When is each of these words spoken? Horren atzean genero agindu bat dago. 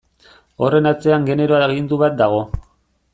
Horren 0.67 0.91
atzean 0.93 1.29
genero 1.29 1.59
agindu 1.67 2.03
bat 2.05 2.17
dago. 2.23 2.45